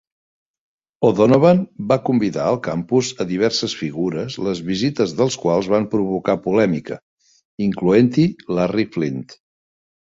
O'Donovan 1.09 1.61
va 1.91 1.97
convidar 2.09 2.47
al 2.53 2.57
campus 2.69 3.11
a 3.25 3.29
diverses 3.33 3.77
figures 3.83 4.39
les 4.49 4.65
visites 4.73 5.15
dels 5.21 5.39
quals 5.45 5.71
van 5.77 5.89
provocar 5.95 6.39
polèmica, 6.49 7.01
incloent-hi 7.71 8.29
Larry 8.61 8.91
Flynt. 8.99 9.27